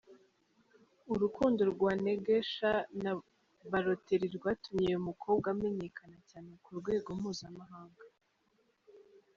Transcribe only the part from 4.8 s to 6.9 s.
uyu mukobwa amenyekana cyane ku